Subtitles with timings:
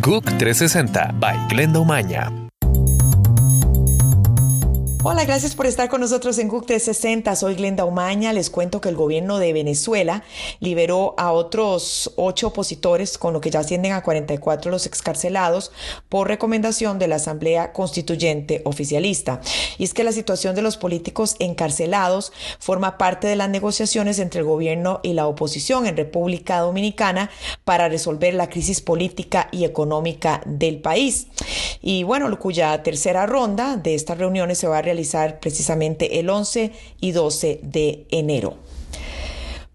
[0.00, 2.39] GUC 360 by Glenda Umaña.
[5.02, 7.34] Hola, gracias por estar con nosotros en GUC 360.
[7.34, 8.34] Soy Glenda Umaña.
[8.34, 10.24] Les cuento que el gobierno de Venezuela
[10.58, 15.72] liberó a otros ocho opositores, con lo que ya ascienden a 44 los excarcelados,
[16.10, 19.40] por recomendación de la Asamblea Constituyente Oficialista.
[19.78, 24.40] Y es que la situación de los políticos encarcelados forma parte de las negociaciones entre
[24.40, 27.30] el gobierno y la oposición en República Dominicana
[27.64, 31.28] para resolver la crisis política y económica del país.
[31.80, 36.72] Y bueno, cuya tercera ronda de estas reuniones se va a realizar precisamente el 11
[37.00, 38.56] y 12 de enero.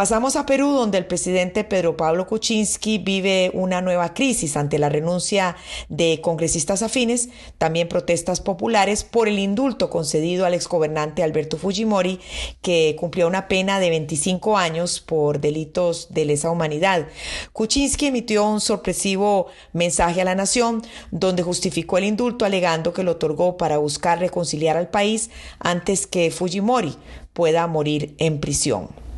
[0.00, 4.88] Pasamos a Perú, donde el presidente Pedro Pablo Kuczynski vive una nueva crisis ante la
[4.88, 5.56] renuncia
[5.90, 12.18] de congresistas afines, también protestas populares por el indulto concedido al exgobernante Alberto Fujimori,
[12.62, 17.06] que cumplió una pena de 25 años por delitos de lesa humanidad.
[17.52, 20.80] Kuczynski emitió un sorpresivo mensaje a la nación,
[21.10, 26.30] donde justificó el indulto alegando que lo otorgó para buscar reconciliar al país antes que
[26.30, 26.96] Fujimori
[27.34, 29.09] pueda morir en prisión.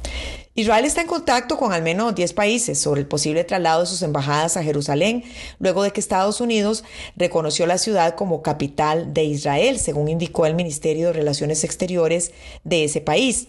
[0.55, 4.03] Israel está en contacto con al menos 10 países sobre el posible traslado de sus
[4.03, 5.25] embajadas a Jerusalén,
[5.59, 6.85] luego de que Estados Unidos
[7.17, 12.33] reconoció la ciudad como capital de Israel, según indicó el Ministerio de Relaciones Exteriores
[12.65, 13.49] de ese país.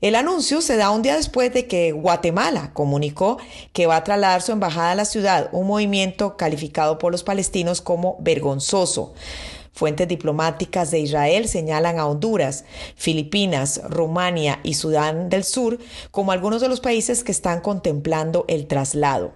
[0.00, 3.38] El anuncio se da un día después de que Guatemala comunicó
[3.72, 7.80] que va a trasladar su embajada a la ciudad, un movimiento calificado por los palestinos
[7.80, 9.14] como vergonzoso.
[9.76, 15.78] Fuentes diplomáticas de Israel señalan a Honduras, Filipinas, Rumania y Sudán del Sur
[16.10, 19.32] como algunos de los países que están contemplando el traslado.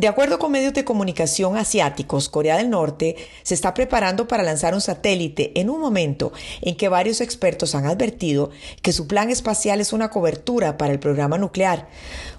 [0.00, 4.72] De acuerdo con medios de comunicación asiáticos, Corea del Norte se está preparando para lanzar
[4.72, 8.48] un satélite en un momento en que varios expertos han advertido
[8.80, 11.90] que su plan espacial es una cobertura para el programa nuclear.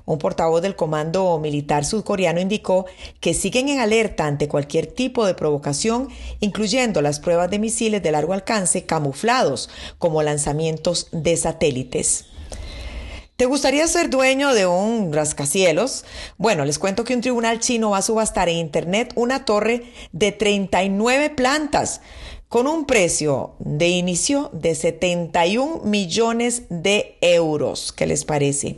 [0.06, 2.88] Un portavoz del Comando Militar Sudcoreano indicó
[3.20, 6.08] que siguen en alerta ante cualquier tipo de provocación,
[6.40, 12.31] incluyendo las pruebas de misiles de largo alcance camuflados como lanzamientos de satélites.
[13.42, 16.06] ¿Te gustaría ser dueño de un rascacielos?
[16.38, 19.82] Bueno, les cuento que un tribunal chino va a subastar en Internet una torre
[20.12, 22.02] de 39 plantas
[22.52, 27.94] con un precio de inicio de 71 millones de euros.
[27.94, 28.78] ¿Qué les parece?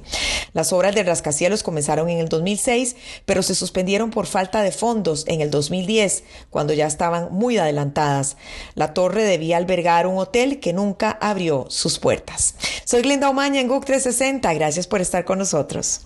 [0.53, 2.95] Las obras de rascacielos comenzaron en el 2006,
[3.25, 8.37] pero se suspendieron por falta de fondos en el 2010, cuando ya estaban muy adelantadas.
[8.75, 12.53] La torre debía albergar un hotel que nunca abrió sus puertas.
[12.85, 14.53] Soy Glenda Omaña en GUC 360.
[14.53, 16.01] Gracias por estar con nosotros.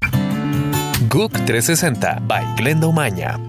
[1.10, 3.47] GUC 360 by Glenda Omaña.